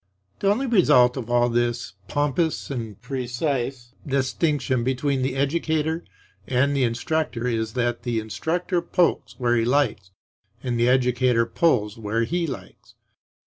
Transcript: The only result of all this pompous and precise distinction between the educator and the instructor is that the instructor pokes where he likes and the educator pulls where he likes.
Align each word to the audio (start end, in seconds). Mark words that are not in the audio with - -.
The 0.39 0.49
only 0.49 0.65
result 0.65 1.15
of 1.15 1.29
all 1.29 1.47
this 1.47 1.93
pompous 2.07 2.71
and 2.71 2.99
precise 3.03 3.93
distinction 4.03 4.83
between 4.83 5.21
the 5.21 5.35
educator 5.35 6.03
and 6.47 6.75
the 6.75 6.83
instructor 6.83 7.47
is 7.47 7.73
that 7.73 8.01
the 8.01 8.17
instructor 8.19 8.81
pokes 8.81 9.33
where 9.37 9.55
he 9.55 9.63
likes 9.63 10.09
and 10.63 10.79
the 10.79 10.89
educator 10.89 11.45
pulls 11.45 11.99
where 11.99 12.23
he 12.23 12.47
likes. 12.47 12.95